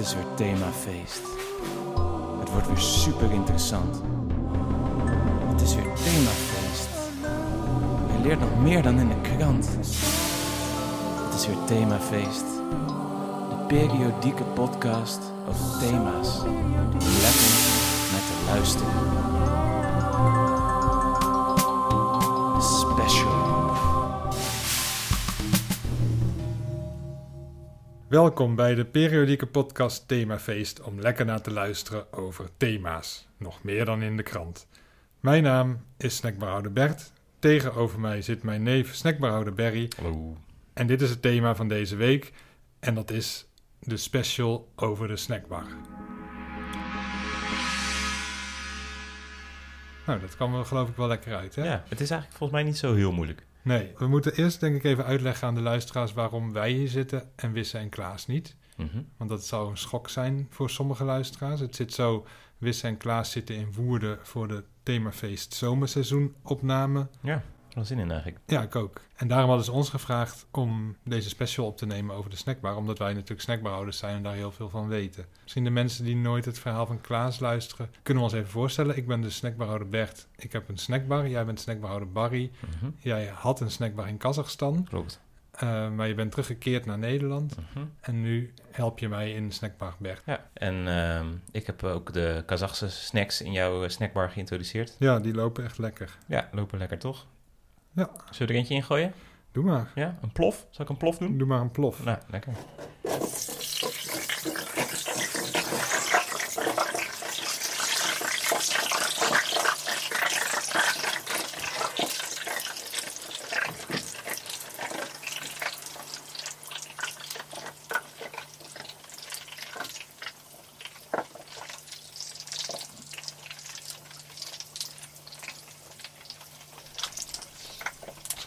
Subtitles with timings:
[0.00, 1.22] Het is weer themafeest.
[2.38, 4.02] Het wordt weer super interessant.
[5.48, 6.88] Het is weer themafeest.
[8.16, 9.68] Je leert nog meer dan in de krant.
[11.26, 12.44] Het is weer themafeest.
[13.48, 16.38] De periodieke podcast over thema's.
[17.22, 17.50] Lekker
[18.10, 19.29] naar te luisteren.
[28.10, 33.28] Welkom bij de periodieke podcast Themafeest om lekker naar te luisteren over thema's.
[33.36, 34.66] Nog meer dan in de krant.
[35.20, 37.12] Mijn naam is snackbarhouder Bert.
[37.38, 39.88] Tegenover mij zit mijn neef snackbarhouder Berry.
[40.02, 40.36] Hallo.
[40.72, 42.32] En dit is het thema van deze week.
[42.80, 43.46] En dat is
[43.80, 45.66] de special over de snackbar.
[50.06, 51.64] Nou, dat kwam er geloof ik wel lekker uit, hè?
[51.64, 53.46] Ja, het is eigenlijk volgens mij niet zo heel moeilijk.
[53.70, 57.30] Nee, we moeten eerst denk ik even uitleggen aan de luisteraars waarom wij hier zitten
[57.36, 58.56] en Wisse en Klaas niet.
[58.76, 59.02] Mhm.
[59.16, 61.60] Want dat zou een schok zijn voor sommige luisteraars.
[61.60, 62.26] Het zit zo,
[62.58, 67.08] Wisse en Klaas zitten in Woerden voor de Themafeest zomerseizoen opname.
[67.20, 67.42] Ja,
[67.74, 68.40] wel zin in eigenlijk.
[68.46, 69.00] Ja, ik ook.
[69.16, 72.76] En daarom hadden ze ons gevraagd om deze special op te nemen over de snackbar.
[72.76, 75.24] Omdat wij natuurlijk snackbarhouders zijn en daar heel veel van weten.
[75.42, 78.96] Misschien de mensen die nooit het verhaal van Klaas luisteren, kunnen we ons even voorstellen.
[78.96, 80.26] Ik ben de snackbarhouder Bert.
[80.36, 81.28] Ik heb een snackbar.
[81.28, 82.50] Jij bent snackbarhouder Barry.
[82.76, 82.90] Mhm.
[82.98, 84.84] Jij had een snackbar in Kazachstan.
[84.88, 85.20] Klopt.
[85.50, 87.56] eh, maar je bent teruggekeerd naar Nederland.
[87.56, 87.84] Mhm.
[88.00, 90.22] En nu help je mij in snackbar Bert.
[90.26, 94.96] Ja, en ehm, ik heb ook de Kazachse snacks in jouw snackbar geïntroduceerd.
[94.98, 96.18] Ja, die lopen echt lekker.
[96.26, 97.26] Ja, lopen lekker toch?
[97.92, 98.10] Ja.
[98.30, 99.12] Zullen we er eentje ingooien?
[99.52, 99.92] Doe maar.
[99.94, 100.66] Ja, een plof?
[100.70, 101.38] Zal ik een plof doen?
[101.38, 102.04] Doe maar een plof.
[102.04, 102.52] Nou, lekker.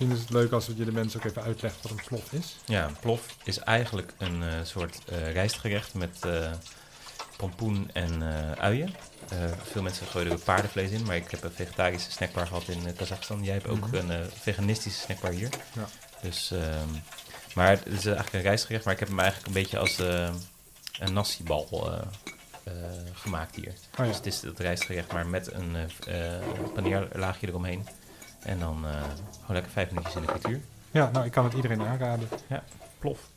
[0.03, 2.57] Misschien is het leuk als je de mensen ook even uitlegt wat een plof is.
[2.65, 6.51] Ja, een plof is eigenlijk een eh, soort eh, rijstgerecht met eh,
[7.37, 8.23] pompoen en
[8.59, 8.95] uien.
[9.71, 13.43] Veel mensen gooien er paardenvlees in, maar ik heb een vegetarische snackbar gehad in Kazachstan.
[13.43, 13.95] Jij hebt ook Mhm.
[13.95, 15.49] een veganistische snackbar hier.
[15.73, 15.87] Ja.
[16.21, 16.89] Dus, ehm,
[17.53, 19.97] maar het is eigenlijk een rijstgerecht, maar ik heb hem eigenlijk een beetje als
[20.99, 21.93] een nasi-bal
[22.63, 22.73] eh,
[23.13, 23.67] gemaakt hier.
[23.91, 24.03] Oh ja.
[24.05, 26.23] Dus het is het rijstgerecht, maar met een eh,
[26.73, 27.87] paneerlaagje eromheen.
[28.45, 30.59] En dan eh, gewoon lekker vijf minuutjes in de frituur.
[30.91, 32.27] ja, nou, ik kan het iedereen aanraden.
[32.99, 33.29] Plof.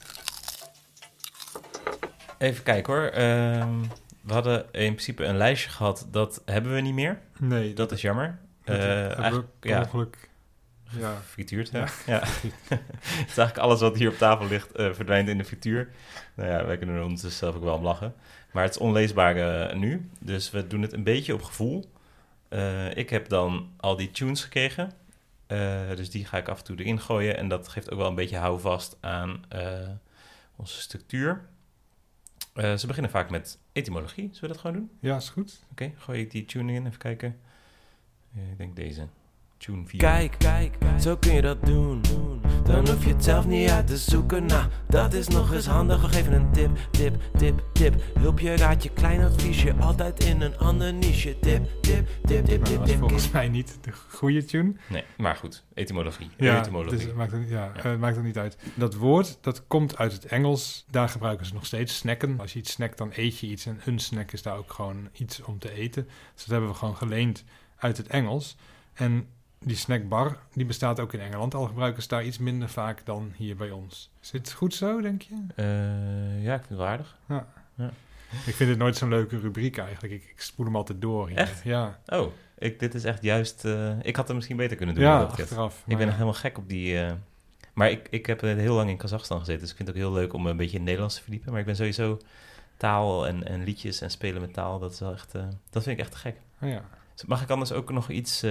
[2.39, 3.07] Even kijken hoor.
[3.07, 3.81] Ehm,
[4.21, 6.07] we hadden in principe een lijstje gehad.
[6.11, 7.19] Dat hebben we niet meer.
[7.39, 8.39] Nee, Dat is jammer.
[8.65, 10.29] dat Eh, ja, ongeluk.
[10.91, 11.71] Ja, frituurd.
[11.71, 11.87] Ja.
[12.07, 12.21] ja.
[12.69, 12.81] het
[13.29, 15.89] is eigenlijk alles wat hier op tafel ligt eh, verdwijnt in de frituur.
[16.35, 18.15] Nou ja, wij kunnen er ondertussen zelf ook wel om lachen.
[18.53, 20.11] Maar het is onleesbaar nu.
[20.19, 21.85] Dus we doen het een beetje op gevoel.
[22.49, 24.93] Eh, ik heb dan al die tunes gekregen.
[25.47, 27.37] Eh, dus die ga ik af en toe erin gooien.
[27.37, 29.89] En dat geeft ook wel een beetje houvast aan eh,
[30.57, 31.49] onze structuur.
[32.57, 34.25] Eh, ze beginnen vaak met etymologie.
[34.25, 34.91] Zullen we dat gewoon doen?
[35.01, 35.65] ja, is goed.
[35.71, 36.87] Oké, gooi ik die tune in.
[36.87, 37.41] Even kijken.
[38.35, 39.07] Eh, ik denk deze.
[39.57, 40.01] Tune 4.
[40.01, 42.01] Kijk, kijk, zo kun je dat doen.
[42.67, 44.47] Dan hoef je het zelf niet uit te zoeken.
[44.47, 46.01] Nou, dat is nog eens handig.
[46.01, 47.95] We geven een tip, tip, tip, tip.
[48.19, 49.75] Hulpje, raadje, klein adviesje.
[49.81, 51.39] Altijd in een ander niche.
[51.41, 52.99] Tip, tip, tip, tip, dat tip, was tip.
[52.99, 54.73] volgens mij niet de goede tune.
[54.89, 55.65] Nee, maar goed.
[55.75, 56.31] Etymologie.
[56.37, 56.97] Ja, etymologie.
[56.97, 57.89] dus het maakt, het, ja, Ja.
[57.89, 58.57] het maakt het niet uit.
[58.75, 60.85] Dat woord, dat komt uit het Engels.
[60.91, 62.41] Daar gebruiken ze nog steeds snacken.
[62.41, 63.67] Als je iets snackt, dan eet je iets.
[63.67, 66.05] En een snack is daar ook gewoon iets om te eten.
[66.35, 67.45] Dus dat hebben we gewoon geleend
[67.77, 68.57] uit het Engels.
[68.95, 69.27] En
[69.59, 71.55] die snackbar, die bestaat ook in Engeland.
[71.55, 74.11] Al gebruiken ze daar iets minder vaak dan hier bij ons.
[74.21, 75.35] Zit het goed zo, denk je?
[75.57, 77.17] Eh, ja, ik vind het wel aardig.
[78.47, 80.13] Ik vind het nooit zo'n leuke rubriek eigenlijk.
[80.15, 81.29] Ik, ik spoel hem altijd door.
[81.29, 81.37] hier.
[81.37, 81.63] Echt?
[81.63, 83.65] Ja, Oh, ik, dit is echt juist...
[83.65, 85.05] eh, ik had hem misschien beter kunnen doen.
[85.05, 85.83] ja achteraf.
[85.87, 87.01] Ik ben maar- helemaal gek op die...
[87.01, 87.13] eh,
[87.73, 89.61] maar ik, ik heb heel lang in Kazachstan gezeten.
[89.61, 91.51] Dus ik vind het ook heel leuk om een beetje in het Nederlands te verdiepen.
[91.51, 92.19] Maar ik ben sowieso
[92.77, 94.79] taal en, en liedjes en spelen met taal.
[94.79, 95.33] Dat is wel echt...
[95.71, 96.37] dat vind ik echt gek.
[96.63, 96.85] Oh ja.
[97.27, 98.43] Mag ik anders ook nog iets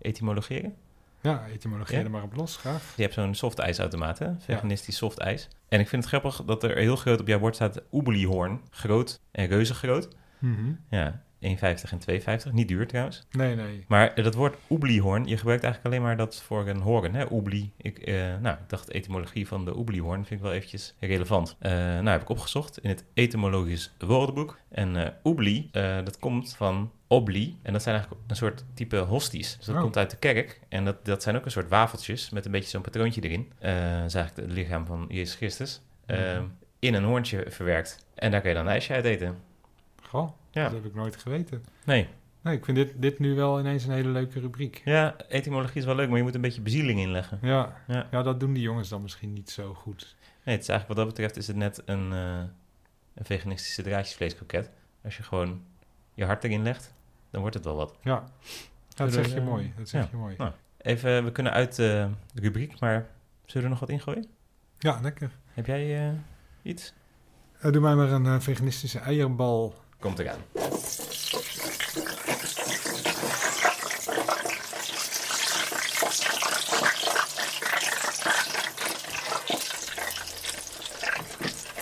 [0.00, 0.74] etymologeren?
[1.20, 2.04] ja, etymologie Ja?
[2.04, 2.92] er maar op los, graag.
[2.96, 4.30] Je hebt zo'n soft ijsautomaat, hè?
[4.38, 5.48] Veganistisch soft ijs.
[5.68, 8.60] En ik vind het grappig dat er heel groot op jouw bord staat oebeliehoorn.
[8.70, 10.08] Groot en reuze groot.
[10.38, 10.72] Mhm.
[10.90, 12.00] Ja, 1,50 en
[12.46, 12.52] 2,50.
[12.52, 13.26] Niet duur trouwens.
[13.30, 13.84] Nee, nee.
[13.88, 17.24] Maar dat woord oebliehoorn, je gebruikt eigenlijk alleen maar dat voor een hoorn, hè?
[17.32, 17.72] Oeblie.
[17.76, 21.56] Ik, eh, nou, ik dacht de etymologie van de oebliehoorn vind ik wel eventjes relevant.
[21.58, 24.58] Eh, nou, heb ik opgezocht in het etymologisch woordenboek.
[24.70, 27.58] En eh oeblie, eh, dat komt van obli.
[27.62, 29.56] En dat zijn eigenlijk een soort type hosties.
[29.56, 29.80] Dus dat Oh.
[29.82, 30.60] komt uit de kerk.
[30.68, 33.52] En dat, dat zijn ook een soort wafeltjes met een beetje zo'n patroontje erin.
[33.58, 35.80] Eh dat is eigenlijk het lichaam van Jezus Christus.
[36.06, 36.44] Eh, Mhm.
[36.78, 38.06] in een hoorntje verwerkt.
[38.14, 39.36] En daar kun je dan een ijsje uit eten.
[40.08, 40.62] Goh, Ja.
[40.64, 41.64] dat heb ik nooit geweten.
[41.84, 42.08] Nee.
[42.40, 44.82] Nee, ik vind dit, dit nu wel ineens een hele leuke rubriek.
[44.84, 47.38] Ja, etymologie is wel leuk, maar je moet een beetje bezieling inleggen.
[47.42, 48.06] Ja, Ja.
[48.10, 48.22] ja.
[48.22, 50.16] dat doen die jongens dan misschien niet zo goed.
[50.44, 52.38] Nee, het is eigenlijk wat dat betreft is het net een, eh,
[53.14, 54.70] een veganistische draadjesvleeskroket.
[55.04, 55.62] Als je gewoon
[56.14, 56.94] je hart erin legt,
[57.30, 57.96] dan wordt het wel wat.
[58.02, 58.24] Ja,
[58.94, 59.72] dat zeg je eh, mooi.
[59.76, 60.08] Dat zeg ja.
[60.10, 60.34] je mooi.
[60.38, 60.52] Nou.
[60.78, 63.06] Even, we kunnen uit de rubriek, maar
[63.44, 64.26] zullen we er nog wat ingooien?
[64.78, 65.30] Ja, lekker.
[65.54, 66.14] Heb jij eh,
[66.62, 66.92] iets?
[67.60, 69.74] Eh, doe mij maar een eh, veganistische eierbal.
[70.00, 70.44] Komt eraan.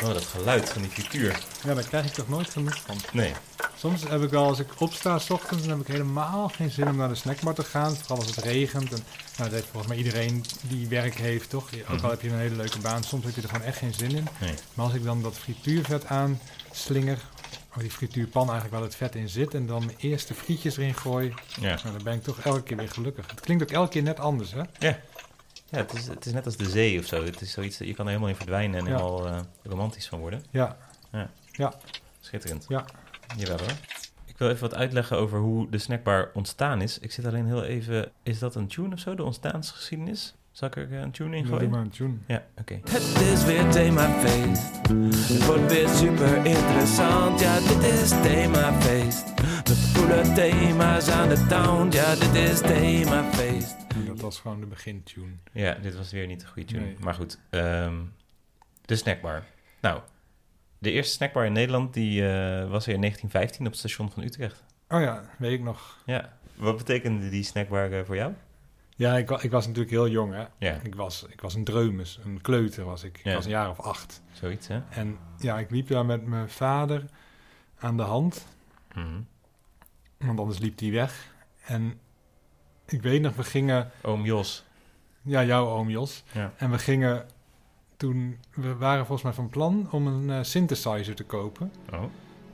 [0.02, 1.38] Oh, dat geluid van die frituur.
[1.64, 2.96] Ja, daar krijg ik toch nooit genoeg van.
[3.12, 3.32] Nee.
[3.78, 6.88] Soms heb ik wel, als ik opsta s ochtends, dan heb ik helemaal geen zin
[6.88, 7.96] om naar de snackbar te gaan.
[7.96, 8.92] Vooral als het regent.
[8.92, 9.04] En,
[9.36, 11.64] nou, dat heeft volgens mij iedereen die werk heeft, toch?
[11.88, 12.04] Ook Mhm.
[12.04, 14.10] al heb je een hele leuke baan, soms heb je er gewoon echt geen zin
[14.16, 14.28] in.
[14.40, 14.54] Nee.
[14.74, 17.36] Maar als ik dan dat frituurvet aanslinger, of
[17.82, 21.34] die frituurpan eigenlijk waar het vet in zit, en dan mijn eerste frietjes erin gooi,
[21.61, 21.75] Ja.
[21.82, 23.31] nou, dan ben ik toch elke keer weer gelukkig.
[23.31, 24.62] Het klinkt ook elke keer net anders, hè?
[24.78, 24.99] Ja,
[25.70, 27.25] het is, het is net als de zee of zo.
[27.25, 28.90] Het is zoiets, je kan er helemaal in verdwijnen en Ja.
[28.96, 30.44] helemaal eh, romantisch van worden.
[30.50, 30.76] Ja,
[32.20, 32.64] Schitterend.
[32.69, 32.84] Ja.
[33.37, 33.73] Jawel hoor.
[34.25, 36.99] Ik wil even wat uitleggen over hoe de snackbar ontstaan is.
[36.99, 38.12] Ik zit alleen heel even...
[38.23, 40.34] Is dat een tune of zo, de ontstaansgeschiedenis?
[40.56, 41.70] Zal ik er eh, een tune in doe gooien?
[41.70, 42.14] maar een tune.
[42.26, 42.75] Ja, oké.
[42.75, 44.88] Het is weer themafeest.
[45.32, 47.41] Het wordt weer super interessant.
[47.41, 49.37] Ja, dit is themafeest.
[49.67, 51.91] De coole thema's aan de town.
[51.91, 53.76] Ja, dit is themafeest.
[54.06, 55.32] Dat was gewoon de begintune.
[55.53, 56.85] Ja, dit was weer niet een goede tune.
[56.85, 56.97] Nee.
[57.00, 57.94] Maar goed, ehm,
[58.85, 59.44] de snackbar.
[59.81, 60.00] Nou,
[60.79, 64.23] de eerste snackbar in Nederland die, eh, was er in 1915 op het station van
[64.23, 64.64] Utrecht.
[64.88, 66.02] Oh ja, weet ik nog.
[66.06, 66.38] Ja.
[66.55, 68.32] Wat betekende die snackbar eh, voor jou?
[68.98, 70.44] Ja, ik, ik was natuurlijk heel jong, hè.
[70.58, 73.20] Ja, Ik was, ik was een dreumes, een kleuter was ik.
[73.22, 73.31] Ja.
[73.31, 74.22] Ik was een jaar of acht.
[74.32, 74.81] zoiets hè?
[74.90, 77.04] En ja, ik liep daar met mijn vader
[77.78, 78.46] aan de hand.
[78.94, 79.20] Mhm.
[80.19, 81.34] Want anders liep hij weg.
[81.64, 82.00] En
[82.87, 83.90] ik weet nog, we gingen...
[84.02, 84.64] Oom Jos.
[85.22, 86.25] Ja, jouw oom Jos.
[86.32, 86.52] Ja.
[86.56, 87.26] En we gingen
[87.96, 88.38] toen...
[88.54, 91.72] We waren volgens mij van plan om een eh, synthesizer te kopen.
[91.92, 92.02] Oh.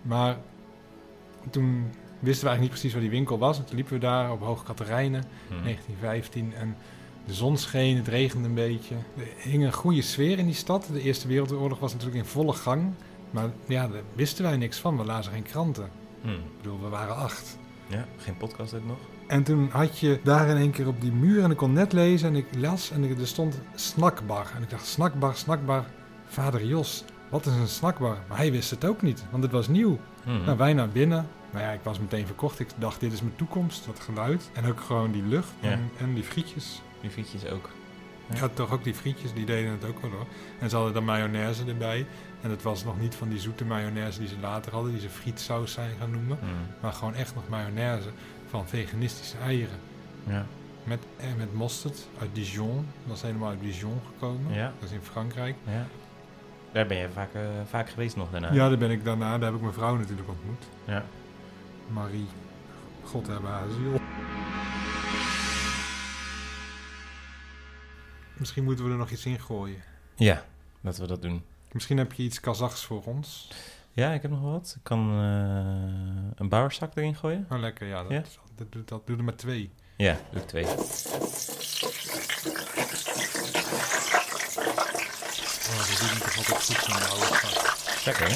[0.03, 0.37] Maar
[1.51, 1.93] toen
[2.23, 3.59] wisten we eigenlijk niet precies waar die winkel was.
[3.59, 5.63] En toen liepen we daar op Hoog Katerijnen, Mhm.
[5.63, 6.53] 1915.
[6.55, 6.77] En
[7.27, 8.95] de zon scheen, het regende een beetje.
[9.17, 10.89] Er hing een goede sfeer in die stad.
[10.93, 12.93] De Eerste Wereldoorlog was natuurlijk in volle gang.
[13.31, 14.97] Maar ja, daar wisten wij niks van.
[14.97, 15.89] We lazen geen kranten.
[16.21, 16.33] Mhm.
[16.35, 17.59] Ik bedoel, we waren acht.
[17.87, 18.99] Ja, geen podcast ook nog?
[19.27, 21.93] En toen had je daar in één keer op die muur en ik kon net
[21.93, 24.51] lezen en ik las en er stond snackbar.
[24.57, 25.85] En ik dacht, snackbar, snackbar,
[26.27, 28.17] vader Jos, wat is een snackbar?
[28.29, 29.99] Maar hij wist het ook niet, want het was nieuw.
[30.27, 30.45] Mhm.
[30.45, 31.27] Nou, wij naar binnen.
[31.53, 32.61] Nou ja, ik was meteen verkocht.
[32.61, 34.51] Ik dacht, dit is mijn toekomst, dat geluid.
[34.53, 35.71] En ook gewoon die lucht Ja.
[35.71, 36.83] en, en die frietjes.
[37.01, 37.69] Die frietjes ook.
[38.35, 38.49] Ja.
[38.49, 40.27] Toch ook die frietjes, die deden het ook wel hoor.
[40.59, 42.07] En ze hadden dan mayonaise erbij.
[42.41, 45.09] En het was nog niet van die zoete mayonaise die ze later hadden, die ze
[45.09, 46.39] frietsaus zijn gaan noemen.
[46.41, 46.51] Mhm.
[46.81, 48.09] Maar gewoon echt nog mayonaise
[48.49, 49.79] van veganistische eieren.
[50.27, 50.47] Ja.
[50.85, 52.87] Met, en met mosterd uit Dijon.
[53.07, 54.55] Dat is helemaal uit Dijon gekomen.
[54.55, 54.73] Ja.
[54.81, 55.55] Dat is in Frankrijk.
[55.67, 55.87] ja.
[56.73, 58.53] Daar ben je vaak, eh, vaak geweest nog daarna.
[58.53, 59.31] Ja, daar ben ik daarna.
[59.39, 60.63] Daar heb ik mijn vrouw natuurlijk ontmoet.
[60.85, 61.05] Ja.
[61.93, 62.27] Marie.
[63.05, 64.01] God hebben haar ziel.
[68.37, 69.83] Misschien moeten we er nog iets in gooien.
[70.17, 70.45] Ja,
[70.81, 71.45] laten we dat doen.
[71.73, 73.49] Misschien heb je iets Kazachs voor ons.
[73.93, 74.73] Ja, ik heb nog wat.
[74.77, 77.47] Ik kan eh, een bouwerzak erin gooien.
[77.51, 77.87] Oh, lekker.
[77.87, 78.21] Ja, dat, Ja?
[78.21, 79.71] is- dat, doe- dat doe er maar twee.
[79.97, 80.65] Ja, doe ik twee.
[80.65, 80.77] Oh,
[85.89, 87.82] dat doet toch altijd goed zo'n oude vak.
[88.05, 88.35] Lekker, hè?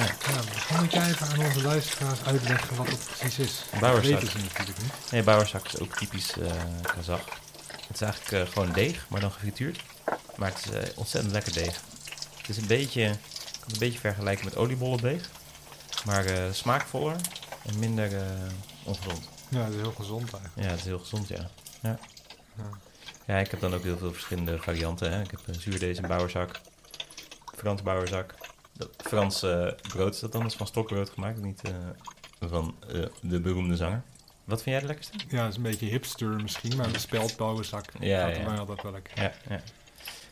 [0.00, 0.04] Ja.
[0.04, 3.64] Ja, misschien moet jij even aan onze luisteraars uitleggen wat het precies is.
[3.70, 4.20] Dat Bouwerzak.
[4.20, 5.10] ze natuurlijk niet.
[5.10, 6.50] Nee, bouwerzak is ook typisch eh
[6.82, 7.24] Kazach.
[7.86, 9.80] Het is eigenlijk eh, gewoon deeg, maar dan gefrituurd.
[10.36, 11.80] Maar het is eh, ontzettend lekker deeg.
[12.36, 13.10] Het is een beetje, ik
[13.52, 15.28] kan het een beetje vergelijken met oliebollendeeg.
[16.04, 17.16] Maar smaakvoller
[17.66, 18.10] en minder
[18.84, 19.28] ongezond.
[19.48, 20.52] Ja, dat is heel gezond eigenlijk.
[20.54, 21.50] Ja, het is heel gezond, ja.
[21.80, 21.98] ja.
[22.56, 22.64] Ja.
[23.26, 25.12] Ja, ik heb dan ook heel veel verschillende varianten.
[25.12, 25.20] Hè.
[25.22, 26.60] Ik heb een zuurdees en bouwerzak.
[27.56, 28.34] Frans bouwerzak.
[28.76, 31.74] Dat Frans eh, brood is dat dan, dat is van stokbrood gemaakt, niet eh,
[32.48, 34.02] van eh, de beroemde zanger.
[34.46, 35.18] Wat vind jij de lekkerste?
[35.28, 38.42] Ja, dat is een beetje hipster misschien, maar de speldbouwenzak Ja, gaat ja.
[38.42, 39.22] mij altijd wel lekker.
[39.22, 39.60] Ja, ja.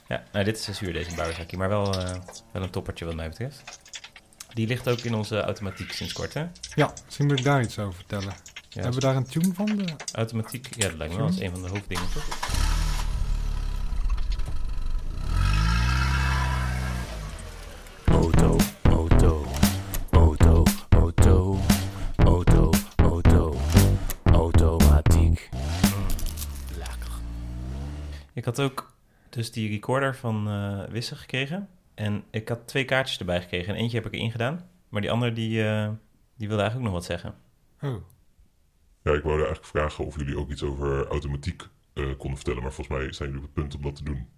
[0.09, 2.17] ja nou, dit is een zuurdees en bouwerzakje, maar wel, eh,
[2.53, 3.79] wel een toppertje wat mij betreft.
[4.53, 6.47] Die ligt ook in onze automatiek sinds kort, hè?
[6.75, 8.35] Ja, misschien moet ik daar iets over vertellen.
[8.69, 9.67] Ja, Hebben we daar een tune van?
[9.67, 9.95] De...
[10.13, 11.29] automatiek, ja, dat lijkt me wel.
[11.29, 12.63] Dat is een van de hoofddingen, toch?
[28.57, 28.93] Had ook
[29.31, 31.69] dus die recorder van eh Wisse gekregen.
[31.95, 34.69] En ik had twee kaartjes erbij gekregen en eentje heb ik erin gedaan.
[34.89, 35.91] Maar die andere die, eh,
[36.37, 37.35] die wilde eigenlijk ook nog wat zeggen.
[37.81, 38.05] Oh,
[39.03, 42.63] Ja, ik wilde eigenlijk vragen of jullie ook iets over automatiek eh, konden vertellen.
[42.63, 44.29] Maar volgens mij zijn jullie op het punt om dat te doen.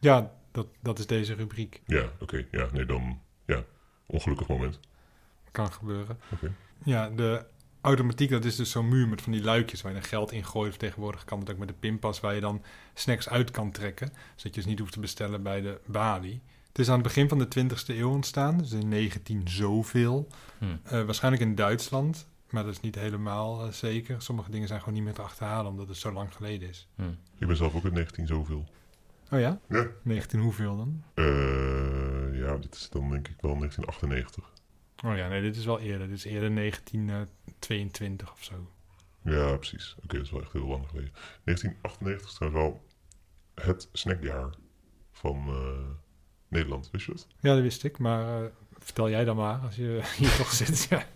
[0.00, 1.82] ja, dat, dat is deze rubriek.
[1.86, 2.46] Ja, oké.
[2.50, 3.20] Ja, nee, dan...
[3.46, 3.64] Ja,
[4.06, 4.80] ongelukkig moment.
[5.50, 6.18] Kan gebeuren.
[6.32, 6.52] Oké.
[6.84, 7.44] Ja, de
[7.84, 10.44] automatiek, dat is dus zo'n muur met van die luikjes waar je dan geld in
[10.44, 10.70] gooit.
[10.70, 12.62] Of tegenwoordig kan het ook met de pinpas waar je dan
[12.94, 14.08] snacks uit kan trekken.
[14.36, 16.40] Zodat je dus niet hoeft te bestellen bij de balie.
[16.68, 20.28] Het is aan het begin van de 20e eeuw ontstaan, dus in 19 zoveel.
[20.58, 20.64] Hm.
[20.84, 24.22] Eh, waarschijnlijk in Duitsland, maar dat is niet helemaal eh, zeker.
[24.22, 26.88] Sommige dingen zijn gewoon niet meer te achterhalen omdat het zo lang geleden is.
[26.94, 27.02] Hm.
[27.38, 28.68] Ik ben zelf ook in 19 zoveel.
[29.30, 29.60] Oh ja?
[29.68, 29.86] Ja.
[30.02, 31.02] 19 hoeveel dan?
[31.14, 34.52] Eh, ja, dit is dan denk ik wel 1998.
[35.04, 36.08] Oh ja, nee, dit is wel eerder.
[36.08, 38.70] Dit is eerder 1922 of zo.
[39.22, 39.96] Ja, precies.
[40.04, 41.12] Oké, dat is wel echt heel lang geleden.
[41.44, 42.84] 1998 is trouwens wel
[43.66, 44.54] het snackjaar
[45.12, 45.90] van eh,
[46.48, 47.26] Nederland, wist je dat?
[47.40, 50.86] Ja, dat wist ik, maar eh, vertel jij dan maar als je hier toch zit.
[50.90, 51.06] Ja.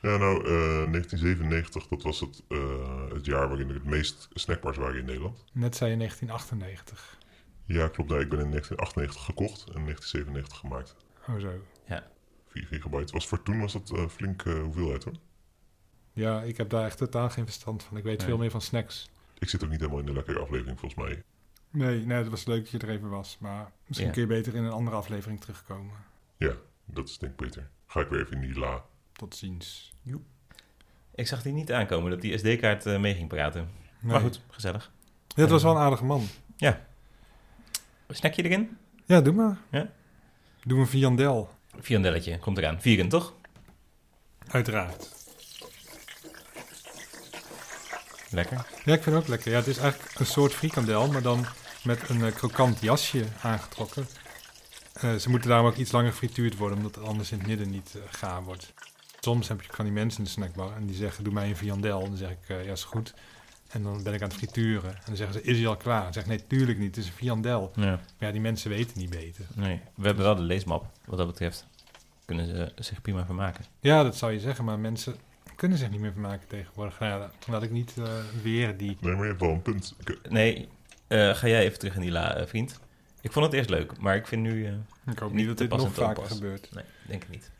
[0.00, 4.76] Ja, nou, eh, 1997, dat was het, eh, het jaar waarin er het meest snackbars
[4.76, 5.44] waren in Nederland.
[5.52, 7.18] Net zei je 1998.
[7.64, 8.10] Ja, klopt.
[8.10, 10.96] Nou, ik ben in 1998 gekocht en 1997 gemaakt.
[11.28, 11.50] Oh zo.
[12.58, 13.12] 4 gigabyte.
[13.12, 15.14] Was voor toen was dat eh flink eh, hoeveelheid hoor.
[16.12, 17.96] Ja, ik heb daar echt totaal geen verstand van.
[17.96, 18.26] Ik weet Nee.
[18.26, 19.10] veel meer van snacks.
[19.38, 21.22] Ik zit ook niet helemaal in de lekkere aflevering volgens mij.
[21.70, 23.36] Nee, nee, het was leuk dat je er even was.
[23.40, 24.12] Maar misschien Ja.
[24.14, 25.92] kun je beter in een andere aflevering terugkomen.
[26.36, 26.52] Ja,
[26.84, 27.70] dat is denk ik beter.
[27.86, 28.84] Ga ik weer even in die la.
[29.12, 29.92] Tot ziens.
[31.14, 33.68] Ik zag die niet aankomen dat die SD-kaart eh, mee ging praten.
[34.00, 34.92] Maar goed, gezellig.
[35.28, 36.26] Ja, het was wel een aardige man.
[38.08, 38.76] Snackje erin?
[39.04, 39.58] Ja, doe maar.
[39.70, 39.90] Ja?
[40.64, 41.50] Doe een viandel.
[41.80, 42.80] Viandelletje, komt eraan.
[42.80, 43.34] Vegan, toch?
[44.48, 45.16] Uiteraard.
[48.30, 48.66] Lekker.
[48.84, 49.50] Ja, ik vind het ook lekker.
[49.50, 51.46] Ja, het is eigenlijk een soort frikandel, maar dan
[51.84, 54.06] met een eh, krokant jasje aangetrokken.
[54.92, 57.70] Eh, ze moeten daarom ook iets langer gefrituurd worden, omdat het anders in het midden
[57.70, 58.72] niet eh, gaar wordt.
[59.20, 61.56] Soms heb je van die mensen in de snackbar en die zeggen, doe mij een
[61.56, 62.00] viandel.
[62.00, 63.14] En dan zeg ik, ja, is goed.
[63.68, 64.90] En dan ben ik aan het frituren.
[64.94, 66.02] En dan zeggen ze, is hij al klaar?
[66.02, 67.72] Dan zeg ik, nee, tuurlijk niet, het is een viandel.
[67.74, 69.44] Ja, Maar ja, die mensen weten niet beter.
[69.54, 69.80] nee.
[69.94, 71.66] We hebben wel de leesmap, wat dat betreft.
[72.24, 73.64] Kunnen ze zich prima vermaken.
[73.80, 75.16] Ja, dat zou je zeggen, maar mensen
[75.56, 76.98] kunnen zich niet meer vermaken tegenwoordig.
[76.98, 78.04] Nou ja, laat ik niet eh,
[78.42, 78.96] weer die...
[79.00, 79.94] Nee, maar je hebt wel een punt.
[80.04, 80.68] Ik- Nee,
[81.06, 82.80] eh, ga jij even terug in die la, eh, vriend.
[83.20, 84.66] Ik vond het eerst leuk, maar ik vind nu...
[84.66, 84.72] eh,
[85.12, 86.68] Ik hoop Niet dat dit nog vaker gebeurt.
[86.74, 87.50] nee, denk ik niet.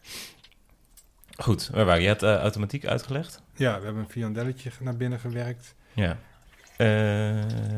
[1.36, 2.08] Goed, waar waren je?
[2.08, 3.42] Je had automatiek uitgelegd.
[3.56, 5.74] Ja, we hebben een viandelletje naar binnen gewerkt.
[5.98, 6.18] Ja.
[6.76, 6.86] Eh,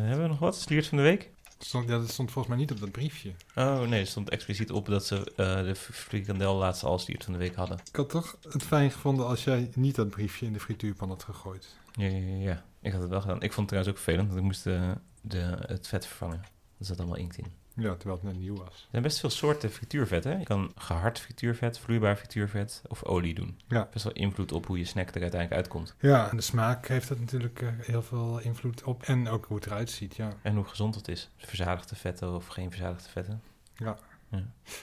[0.08, 0.56] hebben we nog wat?
[0.56, 1.30] Sliert van de week?
[1.58, 3.32] Stond, ja, dat stond volgens mij niet op dat briefje.
[3.54, 7.32] Oh nee, er stond expliciet op dat ze eh, de frikandel laatste al sliert van
[7.32, 7.78] de week hadden.
[7.88, 11.22] Ik had toch het fijn gevonden als jij niet dat briefje in de frituurpan had
[11.22, 11.76] gegooid.
[11.92, 12.64] Ja, ja, ja, ja.
[12.80, 13.42] ik had het wel gedaan.
[13.42, 16.40] Ik vond het trouwens ook vervelend, want ik moest eh, de, het vet vervangen.
[16.78, 17.52] Er zat allemaal inkt in.
[17.74, 18.74] Ja, terwijl het net nieuw was.
[18.74, 20.38] Er zijn best veel soorten frituurvet, hè?
[20.38, 23.60] Je kan gehard frituurvet, vloeibaar frituurvet of olie doen.
[23.68, 23.88] Ja.
[23.92, 25.94] Best wel invloed op hoe je snack er uiteindelijk uitkomt.
[25.98, 29.02] Ja, en de smaak heeft het natuurlijk eh, heel veel invloed op.
[29.02, 30.32] En ook hoe het eruit ziet, ja.
[30.42, 31.30] En hoe gezond het is.
[31.36, 33.42] Verzadigde vetten of geen verzadigde vetten.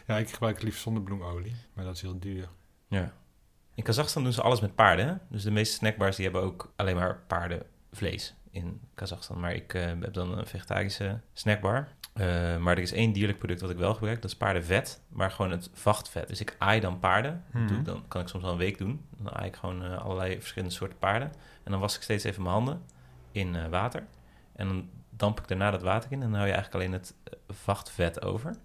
[0.08, 2.50] Ja, ik gebruik het liefst zonnebloemolie, maar dat is heel duur.
[2.88, 3.14] Ja.
[3.74, 5.14] In Kazachstan doen ze alles met paarden, hè?
[5.30, 9.40] Dus de meeste snackbars die hebben ook alleen maar paardenvlees in Kazachstan.
[9.40, 11.88] Maar ik eh, heb dan een vegetarische snackbar.
[12.18, 14.22] Eh, maar er is één dierlijk product wat ik wel gebruik.
[14.22, 16.28] Dat is paardenvet, maar gewoon het vachtvet.
[16.28, 17.44] Dus ik aai dan paarden.
[17.68, 19.06] Doe ik dan kan ik soms wel een week doen.
[19.18, 21.32] Dan aai ik gewoon eh, allerlei verschillende soorten paarden.
[21.64, 22.82] En dan was ik steeds even mijn handen
[23.32, 24.06] in eh, water.
[24.56, 26.22] En dan damp ik daarna dat water in.
[26.22, 27.16] En dan hou je eigenlijk alleen het
[27.50, 28.56] vachtvet over.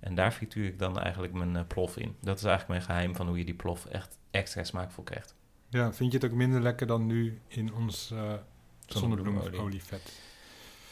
[0.00, 2.16] En daar frituur ik dan eigenlijk mijn plof in.
[2.20, 5.34] Dat is eigenlijk mijn geheim van hoe je die plof echt extra smaakvol krijgt.
[5.68, 9.42] Ja, vind je het ook minder lekker dan nu in ons Zonnebloemolie.
[9.42, 10.12] zonnebloemolievet?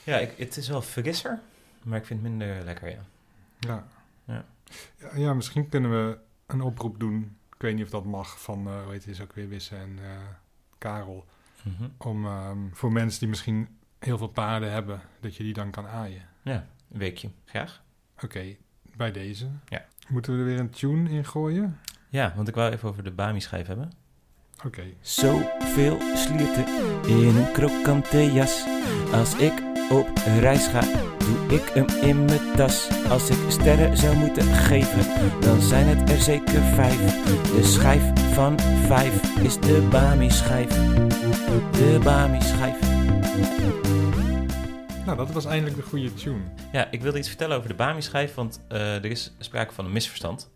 [0.04, 1.40] Ja, ik, het is wel frisser,
[1.82, 3.04] maar ik vind het minder lekker, ja.
[3.58, 3.86] Ja.
[4.24, 4.44] Ja.
[4.96, 7.36] Ja, ja, misschien kunnen we een oproep doen.
[7.54, 9.76] Ik weet niet of dat mag van, eh hoe heet het, is ook weer Wisse
[9.76, 10.10] en eh,
[10.78, 11.26] Karel.
[11.62, 11.88] Mhm.
[11.96, 13.68] Om ehm, voor mensen die misschien
[13.98, 16.22] heel veel paarden hebben, dat je die dan kan aaien.
[16.42, 17.30] Ja, een weekje.
[17.44, 17.82] Graag.
[18.22, 18.56] Oké,
[18.96, 19.48] bij deze.
[19.68, 19.86] Ja.
[20.08, 21.78] Moeten we er weer een tune in gooien?
[22.08, 23.92] Ja, want ik wou even over de Bami-schijf hebben.
[24.64, 24.82] Oké.
[25.00, 26.66] Zoveel slierten
[27.06, 28.66] in een krokante jas.
[29.12, 30.80] Als ik op reis ga,
[31.30, 32.88] doe ik hem in mijn tas.
[33.08, 37.24] Als ik sterren zou moeten geven, dan zijn het er zeker vijf.
[37.54, 38.02] De schijf
[38.34, 40.68] van vijf is de Bami-schijf.
[41.70, 42.78] De Bami-schijf.
[45.04, 46.40] Nou, dat was eindelijk de goede tune.
[46.72, 49.92] Ja, ik wilde iets vertellen over de Bami-schijf, want eh, er is sprake van een
[49.92, 50.50] misverstand.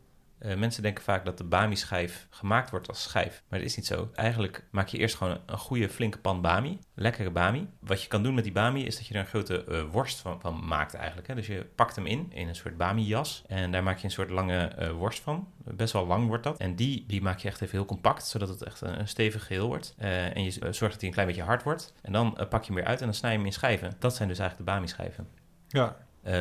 [0.44, 3.42] Eh, mensen denken vaak dat de bami-schijf gemaakt wordt als schijf.
[3.48, 4.10] Maar dat is niet zo.
[4.14, 6.78] Eigenlijk maak je eerst gewoon een goede flinke pan bami.
[6.94, 7.68] Lekkere bami.
[7.80, 10.20] Wat je kan doen met die bami is dat je er een grote eh, worst
[10.20, 11.28] van, van maakt eigenlijk.
[11.28, 11.34] Hè.
[11.34, 13.44] Dus je pakt hem in, in een soort bami-jas.
[13.46, 15.48] En daar maak je een soort lange eh, worst van.
[15.64, 16.58] Best wel lang wordt dat.
[16.58, 19.46] En die, die maak je echt even heel compact, zodat het echt een, een stevig
[19.46, 19.94] geheel wordt.
[19.98, 21.94] En je zorgt dat hij een klein beetje hard wordt.
[22.02, 23.96] En dan pak je hem weer uit en dan snij je hem in schijven.
[23.98, 25.28] Dat zijn dus eigenlijk de bami-schijven.
[25.68, 25.96] Ja,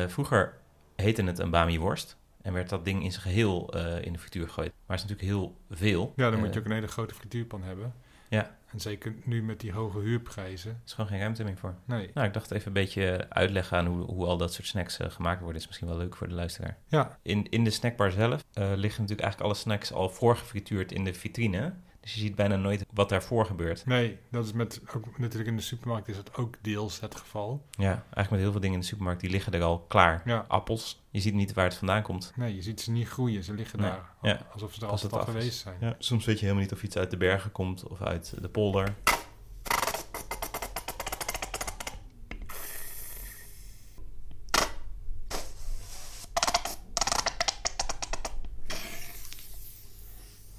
[0.08, 0.58] vroeger
[0.96, 2.16] heette het een bami-worst.
[2.44, 4.72] En werd dat ding in zijn geheel eh, in de frituur gegooid.
[4.86, 6.12] Maar het is natuurlijk heel veel.
[6.16, 7.94] ja dan Eh, moet je ook een hele grote frituurpan hebben.
[8.28, 8.56] Ja.
[8.72, 10.70] En zeker nu met die hoge huurprijzen.
[10.70, 11.74] Er is gewoon geen ruimte meer voor.
[11.84, 12.10] Nee.
[12.14, 15.10] Nou, ik dacht even een beetje uitleggen aan hoe, hoe al dat soort snacks eh,
[15.10, 15.60] gemaakt worden.
[15.60, 16.76] Is misschien wel leuk voor de luisteraar.
[16.88, 21.04] Ja, In, in de snackbar zelf eh, liggen natuurlijk eigenlijk alle snacks al voorgefrituurd in
[21.04, 21.72] de vitrine.
[22.04, 23.86] Dus je ziet bijna nooit wat daarvoor gebeurt.
[23.86, 27.62] nee, dat is met, ook natuurlijk in de supermarkt is dat ook deels het geval.
[27.70, 30.22] Ja, eigenlijk met heel veel dingen in de supermarkt, die liggen er al klaar.
[30.24, 32.32] Ja, Appels, je ziet niet waar het vandaan komt.
[32.36, 34.10] nee, je ziet ze niet groeien, ze liggen Nee, daar.
[34.22, 34.40] ja.
[34.52, 35.76] Alsof ze er Als altijd al geweest zijn.
[35.80, 38.48] Ja, soms weet je helemaal niet of iets uit de bergen komt of uit de
[38.48, 38.94] polder.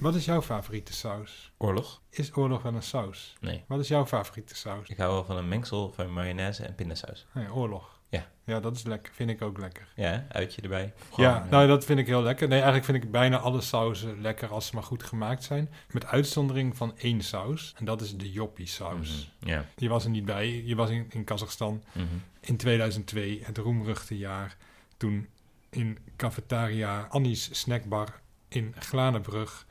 [0.05, 1.51] Wat is jouw favoriete saus?
[1.57, 2.01] Oorlog?
[2.09, 3.35] Is oorlog wel een saus?
[3.39, 3.63] Nee.
[3.67, 4.89] Wat is jouw favoriete saus?
[4.89, 7.25] Ik hou wel van een mengsel van mayonaise en pindasaus.
[7.33, 7.99] Nee, oorlog.
[8.09, 8.27] Ja.
[8.43, 9.13] Ja, dat is lekker.
[9.13, 9.87] Vind ik ook lekker.
[9.95, 10.93] Ja, uitje erbij.
[11.15, 12.47] ja, nou dat vind ik heel lekker.
[12.47, 15.69] Nee, eigenlijk vind ik bijna alle sauzen lekker als ze maar goed gemaakt zijn.
[15.91, 17.73] Met uitzondering van één saus.
[17.77, 19.31] En dat is de joppie saus.
[19.39, 19.65] Mhm, Ja.
[19.75, 20.63] Je was er niet bij.
[20.63, 22.05] Je was in, in Kazachstan mhm.
[22.39, 24.57] in 2002, het roemruchte jaar.
[24.97, 25.27] Toen
[25.69, 29.65] in cafetaria Annie's Snackbar in Glanenbrug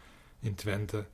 [0.44, 1.06] in Twente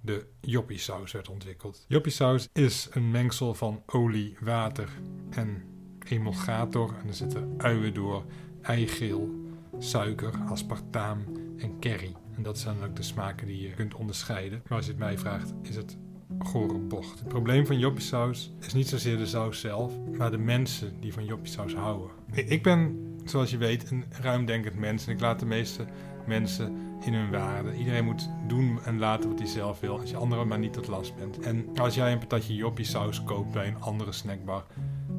[0.00, 1.84] de joppie saus werd ontwikkeld.
[1.88, 4.88] Joppie saus is een mengsel van olie, water
[5.30, 5.62] en
[6.08, 6.94] emulgator.
[7.02, 8.24] En er zitten uien door,
[8.62, 9.34] eigeel,
[9.78, 11.24] suiker, aspartaam
[11.58, 12.14] en curry.
[12.36, 14.62] En dat zijn ook de smaken die je kunt onderscheiden.
[14.68, 15.96] Maar als je het mij vraagt, is het
[16.38, 17.18] gore bocht.
[17.18, 21.12] Het probleem van joppie saus is niet zozeer de saus zelf, maar de mensen die
[21.12, 22.10] van joppie saus houden.
[22.32, 25.84] Ik ben, zoals je weet, een ruimdenkend mens en ik laat de meeste
[26.26, 27.76] mensen in hun waarde.
[27.76, 30.86] Iedereen moet doen en laten wat hij zelf wil, als je anderen maar niet tot
[30.86, 31.38] last bent.
[31.38, 34.64] En als jij een patatje joppie saus koopt bij een andere snackbar,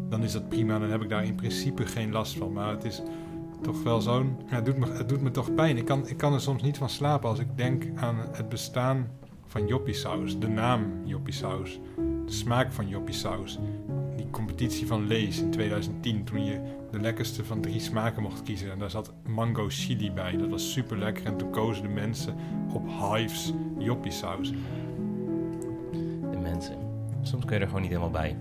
[0.10, 0.80] dan is dat prima.
[0.80, 2.54] Dan heb ik daar in principe geen last van.
[2.54, 3.02] Maar het is
[3.62, 4.38] toch wel zo'n...
[4.46, 5.78] Het, doet me, het doet me toch pijn.
[5.78, 9.10] Ik kan, ik kan er soms niet van slapen als ik denk aan het bestaan
[9.46, 10.40] van joppie saus.
[10.40, 11.80] De naam joppie saus.
[12.26, 13.60] De smaak van joppie saus.
[14.28, 16.60] Die competitie van Lees in 2010 toen je
[16.92, 18.72] de lekkerste van drie smaken mocht kiezen.
[18.72, 20.38] En daar zat mango chili bij.
[20.38, 21.26] Dat was super lekker.
[21.26, 22.36] En toen kozen de mensen
[22.74, 24.52] op Hives joppie saus.
[26.32, 26.78] De mensen.
[27.22, 28.38] Soms kun je er gewoon niet helemaal bij.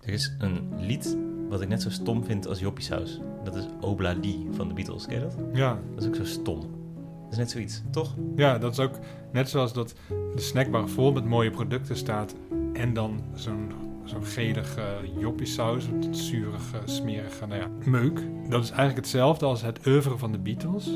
[0.00, 1.16] Er is een lied
[1.48, 3.20] wat ik net zo stom vind als joppiesaus.
[3.44, 5.06] Dat is Obladi van de Beatles.
[5.06, 5.36] Ken je dat?
[5.52, 6.60] Ja, Dat is ook zo stom.
[6.60, 8.14] Dat is net zoiets, toch?
[8.36, 8.98] Ja, dat is ook
[9.32, 12.34] net zoals dat de snackbar vol met mooie producten staat.
[12.72, 14.82] En dan zo'n zo'n gelige
[15.18, 18.20] joppiesaus, een zurige, smerige, nou ja, meuk.
[18.48, 20.90] Dat is eigenlijk hetzelfde als het oeuvre van de Beatles.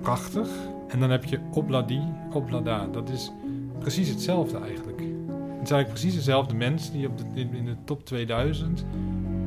[0.00, 0.48] Prachtig.
[0.88, 2.86] En dan heb je Obladi, Oblada.
[2.86, 3.32] Dat is
[3.78, 4.98] precies hetzelfde eigenlijk.
[4.98, 8.84] Het zijn eigenlijk precies dezelfde mensen die op de, in, in de top 2000,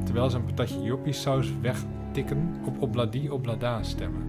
[0.04, 4.22] terwijl ze een patatje joppiesaus wegtikken, op Obladi, Oblada stemmen.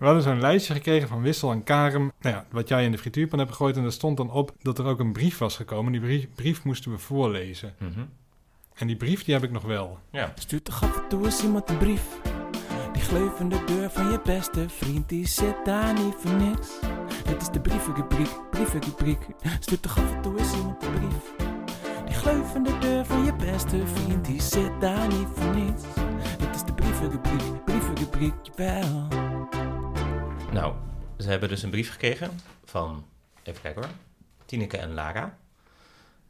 [0.00, 2.12] We hadden zo'n lijstje gekregen van Wissel en Karem.
[2.20, 3.76] Nou ja, wat jij in de frituurpan hebt gegooid.
[3.76, 5.92] En daar stond dan op dat er ook een brief was gekomen.
[5.92, 7.74] Die brief, brief moesten we voorlezen.
[7.78, 8.00] Mhm.
[8.74, 9.98] En die brief die heb ik nog wel.
[10.10, 10.32] Ja.
[10.34, 12.02] Stuurt toch af en toe eens iemand een brief.
[12.92, 16.68] Die gleuvende deur van je beste vriend, die zit daar niet voor niks.
[17.24, 19.26] Dit is de brievenrubriek, brievenrubriek.
[19.60, 21.48] Stuurt toch af en toe eens iemand een brief.
[22.06, 25.82] Die gleuvende deur van je beste vriend, die zit daar niet voor niks.
[26.38, 29.08] Dit is de brievenrubriek, brievenrubriek, jawel.
[30.52, 30.74] Nou,
[31.18, 33.06] ze hebben dus een brief gekregen van,
[33.42, 33.92] even kijken hoor,
[34.44, 35.38] Tineke en Lara.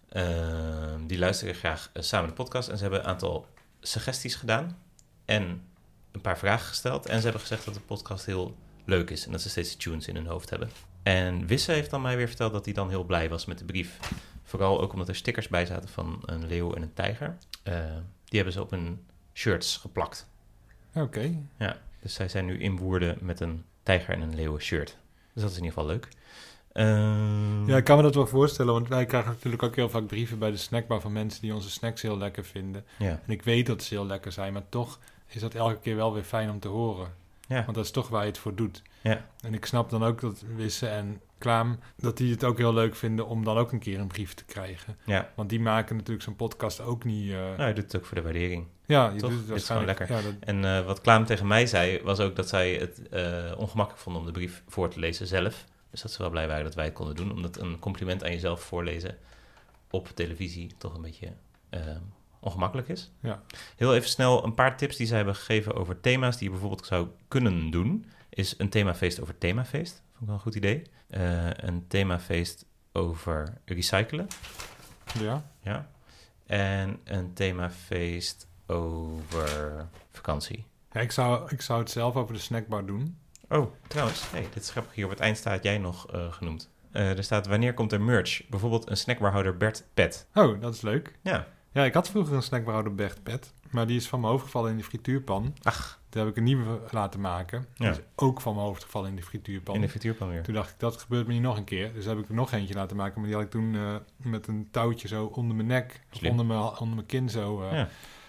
[0.09, 3.46] Ehm, die luisteren graag eh, samen de podcast en ze hebben een aantal
[3.80, 4.78] suggesties gedaan
[5.24, 5.62] en
[6.11, 7.06] een paar vragen gesteld.
[7.06, 10.09] En ze hebben gezegd dat de podcast heel leuk is en dat ze steeds tunes
[10.09, 10.70] in hun hoofd hebben.
[11.02, 13.64] En Wisse heeft dan mij weer verteld dat hij dan heel blij was met de
[13.64, 13.98] brief.
[14.42, 17.37] Vooral ook omdat er stickers bij zaten van een leeuw en een tijger.
[17.62, 17.74] Eh,
[18.24, 20.28] die hebben ze op hun shirts geplakt.
[20.94, 21.33] Oké.
[21.59, 24.97] Ja, dus zij zijn nu in Woerden met een tijger en een leeuwen shirt.
[25.33, 26.09] Dus dat is in ieder geval leuk.
[26.73, 28.73] Ehm, Ja, ik kan me dat wel voorstellen.
[28.73, 31.71] Want wij krijgen natuurlijk ook heel vaak brieven bij de snackbar van mensen die onze
[31.71, 32.85] snacks heel lekker vinden.
[32.99, 34.53] ja, En ik weet dat ze heel lekker zijn.
[34.53, 37.12] Maar toch is dat elke keer wel weer fijn om te horen.
[37.50, 37.64] Ja.
[37.64, 38.82] Want dat is toch waar je het voor doet.
[39.00, 39.26] Ja.
[39.40, 41.78] En ik snap dan ook dat Wisse en Klaam...
[41.96, 44.44] dat die het ook heel leuk vinden om dan ook een keer een brief te
[44.44, 44.96] krijgen.
[45.06, 45.30] Ja.
[45.34, 47.30] Want die maken natuurlijk zo'n podcast ook niet...
[47.30, 48.66] eh, Nou, je doet het ook voor de waardering.
[48.86, 49.30] ja, je toch?
[49.30, 52.36] doet het is gewoon Ja, dat, En eh, wat Klaam tegen mij zei, was ook
[52.36, 55.64] dat zij het eh, ongemakkelijk vonden om de brief voor te lezen zelf.
[55.90, 57.32] Dus dat ze wel blij waren dat wij het konden doen.
[57.32, 59.16] Omdat een compliment aan jezelf voorlezen
[59.90, 61.32] op televisie toch een beetje
[62.40, 63.12] ongemakkelijk is.
[63.20, 63.42] Ja.
[63.76, 66.87] Heel even snel een paar tips die zij hebben gegeven over thema's die je bijvoorbeeld
[66.87, 68.07] zou kunnen doen.
[68.29, 70.03] Is een themafeest over themafeest.
[70.11, 70.83] Vond ik wel een goed idee.
[71.09, 74.26] Eh, een themafeest over recyclen.
[75.20, 75.50] ja.
[75.62, 75.88] Ja.
[76.46, 80.66] En een themafeest over vakantie.
[80.92, 83.18] Ja, ik, zou, ik zou het zelf over de snackbar doen.
[83.48, 84.94] Oh, trouwens, hey, dit is grappig.
[84.94, 86.70] Hier op het eind staat jij nog eh, genoemd.
[86.92, 88.48] Eh, er staat, wanneer komt er merch?
[88.48, 90.26] Bijvoorbeeld een snackbarhouder Bert Pet.
[90.35, 91.18] Oh, dat is leuk.
[91.22, 91.46] Ja.
[91.72, 93.52] Ja, ik had vroeger een snackbarhouder Bert Pet.
[93.70, 95.54] Maar die is van mijn hoofd gevallen in de frituurpan.
[95.62, 97.66] Ach, Toen heb ik een nieuwe laten maken.
[97.74, 97.92] Die Ja.
[97.92, 99.74] is ook van mijn hoofd gevallen in de frituurpan.
[99.74, 100.42] in de frituurpan weer.
[100.42, 101.92] Toen dacht ik, dat gebeurt me niet nog een keer.
[101.92, 103.14] Dus heb ik er nog eentje laten maken.
[103.20, 106.00] Maar die had ik toen eh, met een touwtje zo onder mijn nek.
[106.12, 107.62] Of onder mijn, onder mijn kin zo.
[107.62, 107.72] eh.
[107.72, 107.88] Ja.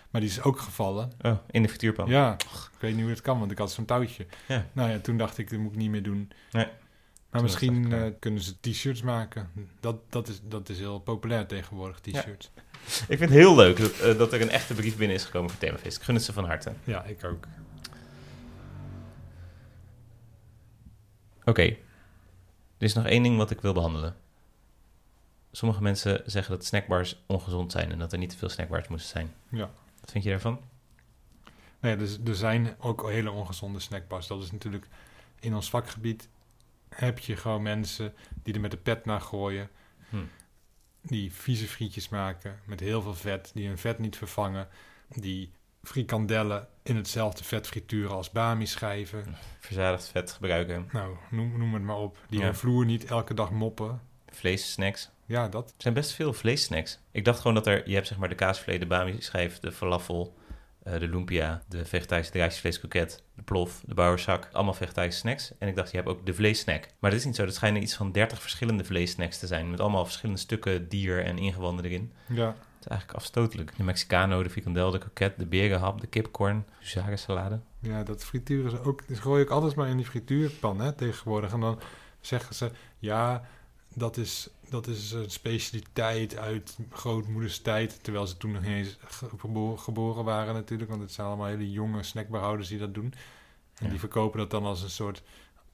[0.10, 1.12] Maar die is ook gevallen.
[1.21, 2.08] Oh, in de frituurpan.
[2.10, 4.25] Ja, ik weet niet hoe het kan, want ik had zo'n touwtje.
[4.47, 4.65] Ja.
[4.73, 6.32] Nou ja, toen dacht ik, dat moet ik niet meer doen.
[6.51, 6.67] Nee.
[7.32, 9.50] Maar misschien eh, kunnen ze t-shirts maken.
[9.80, 12.52] Dat, dat, is, dat is heel populair tegenwoordig, t-shirts.
[13.08, 15.50] Ik vind het heel leuk dat, eh, dat er een echte brief binnen is gekomen
[15.50, 15.98] voor themafeest.
[15.98, 16.74] Ik gun het ze van harte.
[16.84, 17.48] Ja, ik ook.
[21.46, 21.62] Oké.
[21.62, 21.78] Er
[22.88, 24.15] is nog één ding wat ik wil behandelen.
[25.52, 29.08] Sommige mensen zeggen dat snackbars ongezond zijn en dat er niet te veel snackbars moeten
[29.08, 29.34] zijn.
[29.50, 29.70] Ja.
[30.00, 30.60] Wat vind je daarvan?
[31.80, 34.28] Nee, dus, er zijn ook hele ongezonde snackbars.
[34.28, 34.88] Dat is natuurlijk
[35.39, 36.30] in ons vakgebied
[36.95, 39.69] heb je gewoon mensen die er met de pet naar gooien.
[40.10, 40.15] Hm.
[41.01, 44.67] Die vieze frietjes maken met heel veel vet, die hun vet niet vervangen.
[45.08, 45.51] Die
[45.84, 49.36] frikandellen in hetzelfde vet frituren als bami schijven.
[49.60, 50.89] Verzadigd vet gebruiken.
[50.91, 52.17] Nou, noem, noem het maar op.
[52.30, 52.45] Die Ja.
[52.45, 54.01] hun vloer niet elke dag moppen.
[54.30, 55.10] Vleessnacks.
[55.25, 55.67] Ja, dat.
[55.69, 56.99] Er zijn best veel vleessnacks.
[57.12, 57.89] Ik dacht gewoon dat er...
[57.89, 60.38] Je hebt zeg maar de kaasvlees, de bami-schijf, de falafel,
[60.84, 64.50] eh, de lumpia, de vegetarische draadjesvleeskroket, de plof, de bouwerzak.
[64.52, 65.52] Allemaal vegetarische snacks.
[65.58, 66.88] En ik dacht, je hebt ook de vleessnack.
[67.00, 67.44] Maar dat is niet zo.
[67.44, 69.70] Er schijnen iets van 30 verschillende vleessnacks te zijn.
[69.70, 72.12] Met allemaal verschillende stukken dier en ingewanden erin.
[72.28, 73.78] Ja, Het is eigenlijk afstotelijk.
[73.78, 76.65] De Mexicano, de frikandel, de kroket, de berenhap, de kipcorn,
[77.10, 77.60] de salade.
[77.80, 79.08] ja dat frituren ze ook.
[79.08, 81.52] Dat gooi ik altijd maar in die frituurpan hè, tegenwoordig.
[81.54, 81.80] En dan
[82.22, 83.44] zeggen ze, ja,
[83.94, 88.03] dat is, dat is een specialiteit uit grootmoeders tijd.
[88.03, 90.89] Terwijl ze toen nog niet eens ge- gebo- geboren waren natuurlijk.
[90.89, 93.13] Want het zijn allemaal hele jonge snackbarhouders die dat doen.
[93.75, 93.89] En Ja.
[93.89, 95.23] die verkopen dat dan als een soort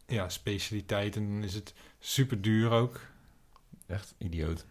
[0.07, 1.15] ja, specialiteit.
[1.15, 2.99] En dan is het super duur ook.
[3.87, 4.65] Echt idioot.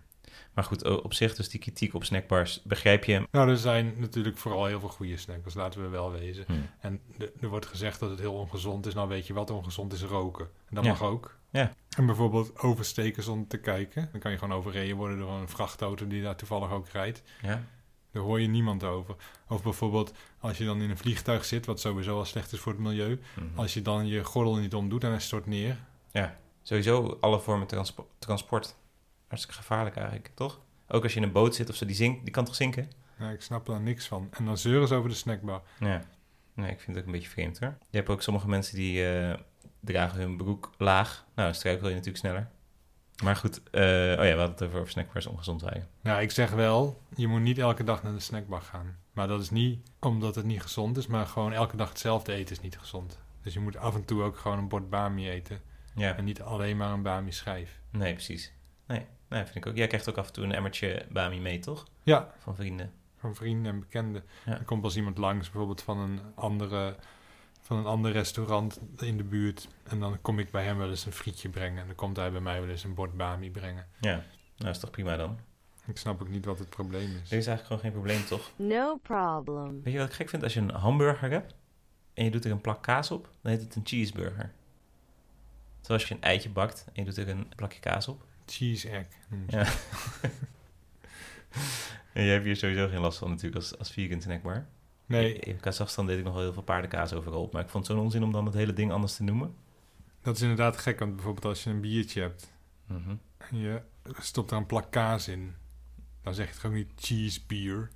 [0.54, 3.26] Maar goed, op zich dus die kritiek op snackbars, begrijp je?
[3.30, 6.44] Nou, er zijn natuurlijk vooral heel veel goede snackers, laten we wel wezen.
[6.46, 6.52] Hm.
[6.80, 7.00] En
[7.40, 8.94] er wordt gezegd dat het heel ongezond is.
[8.94, 10.02] Nou weet je wat ongezond is?
[10.02, 10.44] Roken.
[10.68, 10.90] En dat Ja.
[10.90, 11.38] mag ook.
[11.57, 11.73] Ja.
[11.97, 14.09] En bijvoorbeeld oversteken zonder te kijken.
[14.12, 17.23] Dan kan je gewoon overreden worden door een vrachtauto die daar toevallig ook rijdt.
[17.42, 17.64] Ja?
[18.11, 19.16] Daar hoor je niemand over.
[19.49, 22.73] Of bijvoorbeeld als je dan in een vliegtuig zit, wat sowieso al slecht is voor
[22.73, 23.21] het milieu.
[23.35, 23.59] Mhm.
[23.59, 25.77] Als je dan je gordel niet omdoet en hij stort neer.
[26.62, 28.77] Sowieso alle vormen transpo- transport.
[29.27, 30.61] Hartstikke gevaarlijk eigenlijk, toch?
[30.88, 32.90] Ook als je in een boot zit of zo, die, zinkt, die kan toch zinken?
[33.19, 34.29] Ja, ik snap daar niks van.
[34.31, 35.62] En dan zeuren ze over de snackbar.
[35.81, 36.03] Ja.
[36.55, 37.77] Nee, ik vind het ook een beetje vreemd hoor.
[37.90, 39.38] Je hebt ook sommige mensen die eh,
[39.80, 41.24] dragen hun broek laag.
[41.34, 42.48] Nou, dan struikel je natuurlijk sneller.
[43.22, 45.86] Maar goed, eh, oh ja, we hadden het over of snackbars ongezond zijn.
[46.00, 48.96] Nou, ik zeg wel, je moet niet elke dag naar de snackbar gaan.
[49.12, 52.56] Maar dat is niet omdat het niet gezond is, maar gewoon elke dag hetzelfde eten
[52.56, 53.18] is niet gezond.
[53.42, 55.60] Dus je moet af en toe ook gewoon een bord bami eten.
[55.94, 57.80] Ja, En niet alleen maar een bami schijf.
[57.90, 58.52] nee, precies.
[58.86, 59.76] Nee, nee, vind ik ook.
[59.76, 61.86] Jij krijgt ook af en toe een emmertje bami mee, toch?
[62.02, 62.92] Ja, Van vrienden.
[63.16, 64.24] van vrienden en bekenden.
[64.44, 64.52] Ja.
[64.58, 66.96] Er komt als iemand langs, bijvoorbeeld van een, andere,
[67.66, 69.68] van een ander restaurant in de buurt.
[69.83, 71.81] En dan kom ik bij hem wel eens een frietje brengen.
[71.81, 73.87] En dan komt hij bij mij wel eens een bord bami brengen.
[74.00, 74.24] Ja,
[74.57, 75.38] nou is toch prima dan.
[75.87, 77.31] Ik snap ook niet wat het probleem is.
[77.31, 78.50] Er is eigenlijk gewoon geen probleem, toch?
[78.57, 79.83] No problem.
[79.83, 80.42] Weet je wat ik gek vind?
[80.42, 81.55] Als je een hamburger hebt
[82.14, 84.52] en je doet er een plak kaas op, dan heet het een cheeseburger.
[85.81, 88.24] Terwijl als je een eitje bakt en je doet er een plakje kaas op.
[88.46, 89.07] Cheese egg.
[89.46, 89.59] Ja.
[92.12, 94.66] en jij hebt hier sowieso geen last van natuurlijk als, als vegan snackbar.
[95.07, 97.53] Nee, In Kazachstan deed ik nog wel heel veel paardenkaas overal op.
[97.53, 99.55] Maar ik vond het zo'n onzin om dan het hele ding anders te noemen.
[100.23, 100.99] dat is inderdaad gek.
[100.99, 102.53] Want bijvoorbeeld als je een biertje hebt
[102.87, 103.14] Mhm.
[103.37, 103.83] en je
[104.19, 105.55] stopt er een plak kaas in,
[106.23, 107.90] dan zeg je het gewoon niet cheese beer.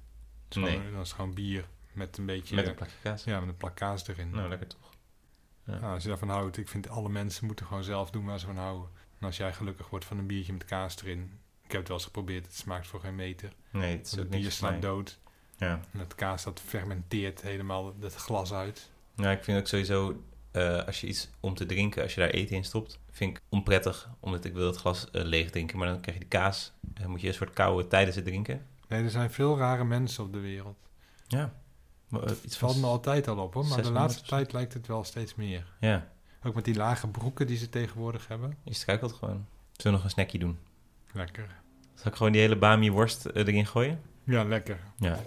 [0.49, 0.71] Nee.
[0.77, 2.55] gewoon, dan is het gewoon bier met een beetje...
[2.55, 3.25] Met een plakje kaas.
[3.25, 4.31] Ja, met een plak kaas erin.
[4.31, 4.91] Nou, lekker toch.
[5.65, 8.47] Nou, als je daarvan houdt, ik vind alle mensen moeten gewoon zelf doen waar ze
[8.47, 8.89] van houden.
[9.19, 11.21] En als jij gelukkig wordt van een biertje met kaas erin.
[11.65, 13.53] Ik heb het wel eens geprobeerd, het smaakt voor geen meter.
[13.71, 15.19] Nee, het is Het bier slaat dood.
[15.61, 15.81] Ja.
[15.93, 18.91] En het kaas dat fermenteert helemaal het glas uit.
[19.17, 22.31] ja, ik vind ook sowieso eh, als je iets om te drinken, als je daar
[22.31, 25.79] eten in stopt, vind ik onprettig, omdat ik wil het glas eh, leeg drinken.
[25.79, 28.67] Maar dan krijg je die kaas, en moet je een soort kouwen tijdens het drinken.
[28.89, 30.77] Nee, er zijn veel rare mensen op de wereld.
[31.27, 31.53] Ja.
[32.09, 34.73] Maar, eh, iets valt me altijd al op hoor, maar de 600 laatste tijd lijkt
[34.75, 35.67] het wel steeds meer.
[35.81, 36.09] Ja,
[36.43, 38.57] Ook met die lage broeken die ze tegenwoordig hebben.
[38.63, 39.47] je struikelt gewoon.
[39.73, 40.59] Zullen we nog een snackje doen?
[41.13, 41.47] Lekker.
[41.95, 44.01] Zal ik gewoon die hele bami worst eh, erin gooien?
[44.25, 44.79] Ja, lekker.
[44.97, 45.21] Ja.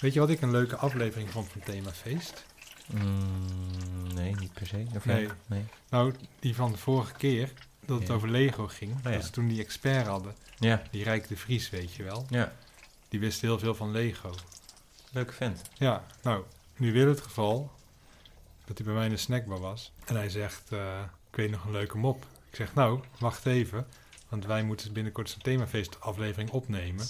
[0.00, 2.44] Weet je wat ik een leuke aflevering vond van Themafeest?
[2.86, 4.86] Mm, nee, niet per se.
[4.96, 5.22] Of Nee.
[5.26, 5.36] ja?
[5.46, 5.64] nee.
[5.90, 7.52] Nou, die van de vorige keer,
[7.84, 8.14] dat het Ja.
[8.14, 8.94] over Lego ging.
[9.04, 9.10] ja.
[9.10, 10.34] Dat ze toen die expert hadden.
[10.58, 12.26] Ja, Die Rijk de Vries, weet je wel.
[12.30, 12.52] ja.
[13.08, 14.34] Die wist heel veel van Lego.
[15.12, 15.62] Leuke vent.
[15.74, 16.44] Ja, nou,
[16.76, 17.70] nu weer het geval
[18.64, 19.92] dat hij bij mij in de snackbar was.
[20.04, 22.26] En hij zegt, eh, ik weet nog een leuke mop.
[22.50, 23.86] Ik zeg, nou, wacht even.
[24.28, 27.06] Want wij moeten binnenkort zo'n themafeest aflevering opnemen.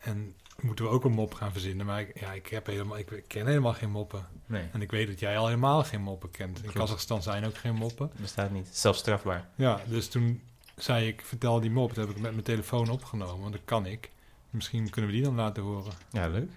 [0.00, 1.86] En moeten we ook een mop gaan verzinnen.
[1.86, 4.26] Maar ik, ja, ik, heb helemaal, ik ken helemaal geen moppen.
[4.46, 6.56] Nee, En ik weet dat jij al helemaal geen moppen kent.
[6.56, 6.78] In Klopt.
[6.78, 8.10] Kazachstan zijn ook geen moppen.
[8.20, 8.68] bestaat niet.
[8.72, 9.48] Zelfs strafbaar.
[9.54, 10.40] Ja, dus toen
[10.76, 11.94] zei ik, vertel die mop.
[11.94, 14.10] Dat heb ik met mijn telefoon opgenomen, want dat kan ik.
[14.50, 15.92] Misschien kunnen we die dan laten horen.
[16.10, 16.50] Ja, leuk.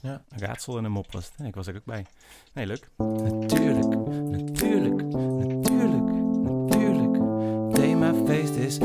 [0.00, 1.46] Ja, een raadsel en een mop was het.
[1.46, 2.06] Ik was er ook bij.
[2.52, 2.88] Nee, leuk.
[2.96, 3.88] Natuurlijk,
[4.30, 6.04] natuurlijk, natuurlijk,
[6.42, 7.14] natuurlijk.
[7.74, 8.78] Themafeest is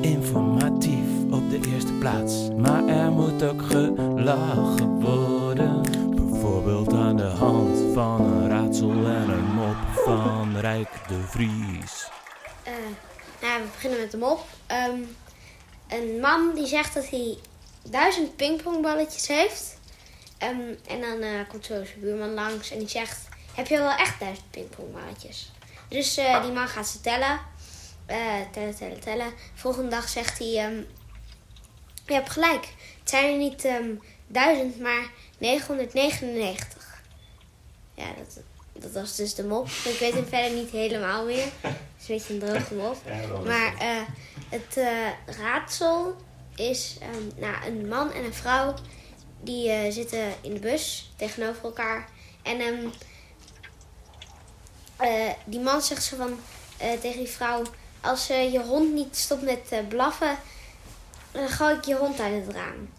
[0.00, 1.11] informatief
[1.60, 2.48] de eerste plaats.
[2.56, 5.82] Maar er moet ook gelachen worden.
[6.10, 12.08] Bijvoorbeeld aan de hand van een raadsel en een mop van Rijk de Vries.
[12.62, 12.72] Eh,
[13.40, 14.44] nou, we beginnen met de mop.
[14.66, 15.00] Ehm,
[15.88, 17.38] een man die zegt dat hij
[17.90, 19.78] duizend pingpongballetjes heeft.
[20.38, 23.28] Ehm, en dan eh, komt zo zijn buurman langs en die zegt...
[23.54, 25.52] Heb je wel echt duizend pingpongballetjes?
[25.88, 27.40] Dus eh, die man gaat ze tellen.
[28.06, 28.16] Eh,
[28.52, 29.32] tellen, tellen, tellen.
[29.54, 30.56] Volgende dag zegt hij...
[30.56, 30.82] ehm,
[32.06, 32.68] je hebt gelijk.
[33.00, 33.90] Het zijn er niet ehm,
[34.26, 37.02] duizend, maar 999.
[37.94, 38.44] Ja, dat,
[38.82, 39.66] dat was dus de mop.
[39.66, 41.46] Ik weet hem verder niet helemaal meer.
[41.60, 42.96] Het is een beetje een droge mop.
[43.44, 44.02] Maar eh,
[44.52, 46.16] het eh, raadsel
[46.56, 48.74] is ehm, nou, een man en een vrouw
[49.40, 52.08] die eh, zitten in de bus tegenover elkaar.
[52.42, 52.88] En ehm,
[54.96, 56.38] eh, die man zegt zo van
[57.00, 57.62] tegen die vrouw:
[58.00, 60.38] Als je hond niet stopt met blaffen,
[61.32, 62.90] dan gooi ik je hond uit het raam.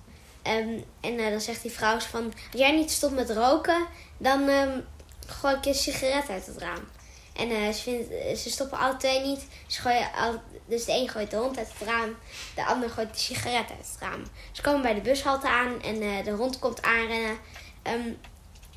[0.42, 3.86] Ehm, en eh, dan zegt die vrouw van: Als jij niet stopt met roken,
[4.18, 4.80] dan ehm,
[5.28, 6.88] gooi ik je sigaret uit het raam.
[7.34, 9.48] En eh, ze, vindt, eh, ze stoppen alle twee niet.
[9.68, 12.16] Ze gooien al, dus de een gooit de hond uit het raam,
[12.56, 14.24] de ander gooit de sigaret uit het raam.
[14.52, 17.38] Ze komen bij de bushalte aan en eh, de hond komt aanrennen.
[17.82, 18.10] Ehm,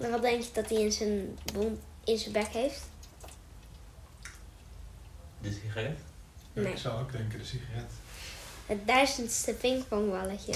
[0.01, 1.39] maar wat denk je dat hij in zijn,
[2.05, 2.89] in zijn bek heeft?
[5.41, 5.99] De sigaret?
[6.53, 6.73] Nee.
[6.73, 7.93] Ik zou ook denken, de sigaret.
[8.67, 10.53] Het duizendste pingpongballetje.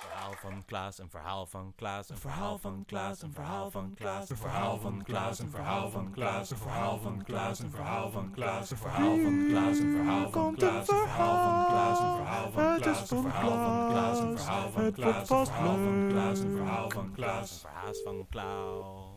[0.00, 4.30] Verhaal van Klaas, een verhaal van Klaas, een verhaal van Klaas, een verhaal van Klaas,
[4.30, 8.30] een verhaal van Klaas, een verhaal van Klaas, een verhaal van Klaas, een verhaal van
[8.32, 12.50] Klaas, een verhaal van Klaas, een verhaal van Klaas, een verhaal van Klaas, een verhaal
[12.50, 16.56] van Klaas, een verhaal van Klaas, een verhaal van Klaas, een verhaal van Klaas, een
[16.56, 19.07] verhaal van Klaas, een verhaal van Klaas.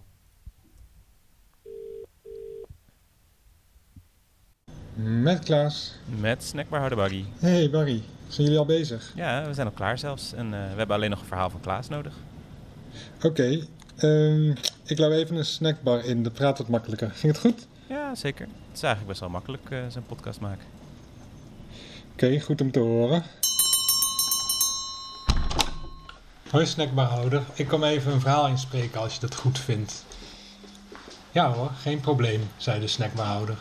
[4.96, 5.94] Met Klaas.
[6.20, 7.24] Met Snackbar Hardebaggy.
[7.40, 9.12] Hey Barry, zijn jullie al bezig?
[9.16, 10.34] Ja, we zijn al klaar zelfs.
[10.34, 12.14] En eh, we hebben alleen nog een verhaal van Klaas nodig.
[13.22, 13.66] Oké,
[13.98, 14.50] ehm,
[14.86, 17.12] ik laat even een snackbar in, dat praat wat makkelijker.
[17.14, 17.68] Ging het goed?
[17.88, 18.46] Ja, zeker.
[18.46, 20.66] Het is eigenlijk best wel makkelijk, eh zo'n podcast maken.
[22.14, 23.24] Oké, goed om te horen.
[26.50, 30.06] Hoi snackbarhouder, ik kom even een verhaal inspreken als je dat goed vindt.
[31.32, 33.58] Ja hoor, geen probleem, zei de snackbarhouder.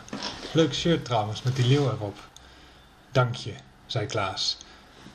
[0.51, 2.17] Leuk shirt trouwens, met die leeuw erop.
[3.11, 3.53] Dank je,
[3.85, 4.57] zei Klaas.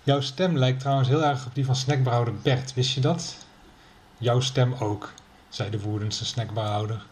[0.02, 3.36] Jouw stem lijkt trouwens heel erg op die van snackbarhouder Bert, wist je dat?
[4.18, 5.12] Jouw stem ook,
[5.48, 7.06] zei de woedendste snackbarhouder.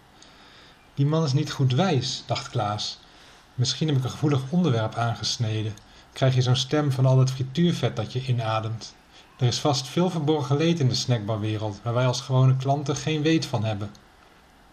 [0.95, 2.99] Die man is niet goed wijs, dacht Klaas.
[3.55, 5.75] Misschien heb ik een gevoelig onderwerp aangesneden
[6.15, 8.95] krijg je zo'n stem van al het frituurvet dat je inademt.
[9.39, 13.23] Er is vast veel verborgen leed in de snackbarwereld, waar wij als gewone klanten geen
[13.23, 13.91] weet van hebben.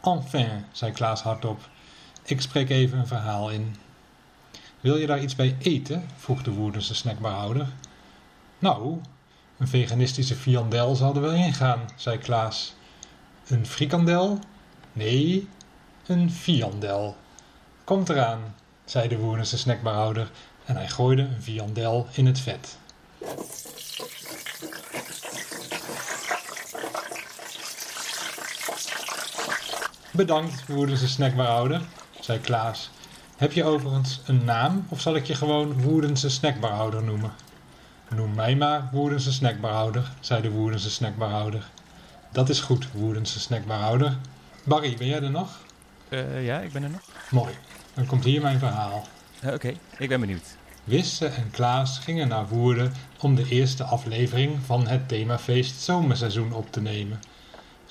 [0.01, 1.59] Enfin, zei Klaas hardop,
[2.31, 3.75] ik spreek even een verhaal in.
[4.79, 6.05] Wil je daar iets bij eten?
[6.17, 7.67] vroeg de woedendste snackbarhouder.
[8.59, 8.97] Nou,
[9.57, 12.73] een veganistische viandel zal er wel ingaan, zei Klaas.
[13.47, 14.39] Een frikandel?
[14.93, 15.47] Nee,
[16.05, 17.15] een viandel.
[17.83, 20.31] Komt eraan, zei de woedendste snackbarhouder
[20.65, 22.77] en hij gooide een viandel in het vet.
[30.11, 31.81] Bedankt, woedende snackbarhouder,
[32.23, 32.89] zei Klaas.
[33.37, 37.31] Heb je overigens een naam of zal ik je gewoon Woerdense snackbarhouder noemen?
[38.15, 41.69] Noem mij maar Woerdense snackbarhouder, zei de Woerdense snackbarhouder.
[42.31, 44.17] Dat is goed, Woerdense snackbarhouder.
[44.63, 45.57] Barry, ben jij er nog?
[46.09, 47.01] Eh, ja, ik ben er nog.
[47.29, 47.53] Mooi,
[47.93, 49.07] dan komt hier mijn verhaal.
[49.39, 50.55] Eh, Oké, ik ben benieuwd.
[50.83, 56.71] Wisse en Klaas gingen naar Woerden om de eerste aflevering van het themafeest zomerseizoen op
[56.71, 57.19] te nemen.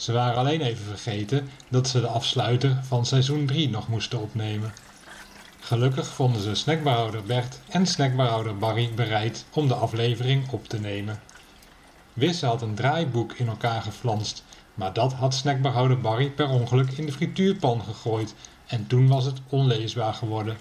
[0.01, 4.73] Ze waren alleen even vergeten dat ze de afsluiter van seizoen 3 nog moesten opnemen.
[5.61, 11.21] Gelukkig vonden ze snackbarhouder Bert en snackbarhouder Barry bereid om de aflevering op te nemen.
[12.13, 17.07] Wisse had een draaiboek in elkaar geflanst, maar dat had snackbarhouder Barry per ongeluk in
[17.07, 18.35] de frituurpan gegooid
[18.67, 20.57] en toen was het onleesbaar geworden.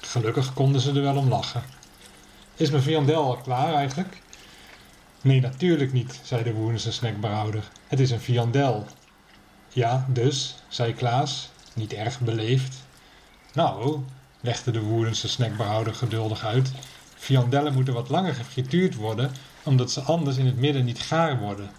[0.00, 1.62] Gelukkig konden ze er wel om lachen.
[2.56, 4.22] Is mijn viandel al klaar eigenlijk?
[5.22, 7.68] Nee, natuurlijk niet, zei de Woerdense snackbarhouder.
[7.86, 8.86] Het is een viandel.
[9.68, 12.76] Ja, dus, zei Klaas, niet erg beleefd.
[13.52, 14.00] Nou,
[14.40, 16.72] legde de Woerdense snackbarhouder geduldig uit.
[17.14, 21.70] Viandellen moeten wat langer gefrituurd worden, omdat ze anders in het midden niet gaar worden.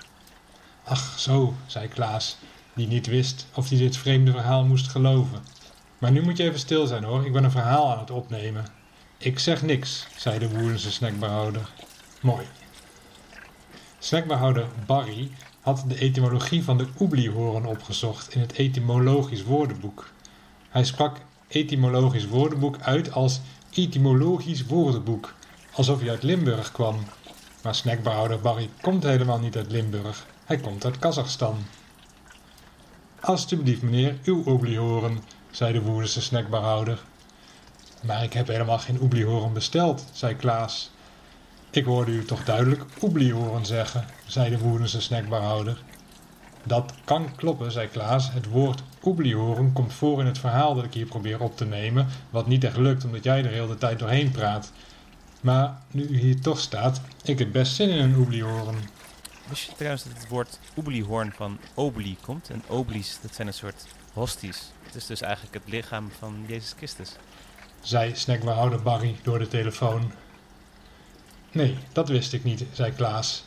[0.84, 2.38] Ach, zo, zei Klaas,
[2.74, 5.40] die niet wist of hij dit vreemde verhaal moest geloven.
[5.98, 8.66] Maar nu moet je even stil zijn hoor, ik ben een verhaal aan het opnemen.
[9.18, 11.70] Ik zeg niks, zei de Woerdense snackbarhouder.
[12.22, 12.46] Mooi.
[14.00, 15.32] Snackbarhouder Barry
[15.62, 20.10] had de etymologie van de oebliehoorn opgezocht in het etymologisch woordenboek.
[20.70, 25.34] Hij sprak etymologisch woordenboek uit als etymologisch woordenboek,
[25.72, 27.06] alsof hij uit Limburg kwam.
[27.64, 31.58] Maar snackbarhouder Barry komt helemaal niet uit Limburg, hij komt uit Kazachstan.
[33.20, 37.04] Alsjeblieft meneer, uw oebliehoorn, zei de Woerdense snackbarhouder.
[38.04, 40.92] Maar ik heb helemaal geen oebliehoorn besteld, zei Klaas.
[41.72, 45.82] Ik hoorde u toch duidelijk oeblie horen zeggen, zei de Woerdense snackbarhouder.
[46.64, 48.32] Dat kan kloppen, zei Klaas.
[48.32, 52.08] Het woord oebliehoren komt voor in het verhaal dat ik hier probeer op te nemen,
[52.30, 54.72] wat niet echt lukt omdat jij er heel de tijd doorheen praat.
[55.42, 58.76] Maar nu u hier toch staat, ik heb best zin in een oebliehoren.
[59.48, 62.50] Wist je trouwens dat het woord oebliehoorn van obli komt?
[62.50, 64.72] En oblies, dat zijn een soort hosties.
[64.84, 67.16] Het is dus eigenlijk het lichaam van Jezus Christus.
[67.82, 70.12] zei snackbarhouder Barry door de telefoon.
[71.52, 73.44] Nee, dat wist ik niet, zei Klaas.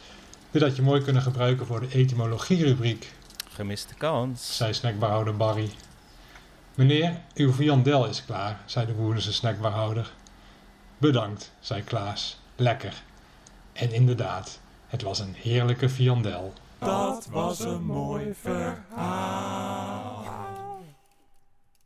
[0.50, 3.12] Dit had je mooi kunnen gebruiken voor de etymologie-rubriek,
[3.54, 4.56] Gemiste kans.
[4.56, 5.70] zei snackbarhouder Barry.
[6.74, 10.12] Meneer, uw viandel is klaar, zei de Woerdense snackbarhouder.
[10.98, 12.40] Bedankt, zei Klaas.
[12.56, 13.02] Lekker.
[13.72, 16.52] En inderdaad, het was een heerlijke viandel.
[16.78, 20.21] Dat was een mooi verhaal.